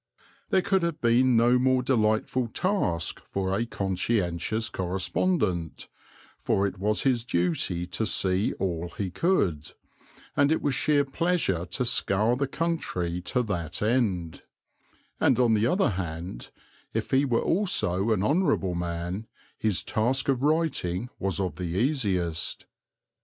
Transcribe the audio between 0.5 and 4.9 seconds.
could have been no more delightful task for a conscientious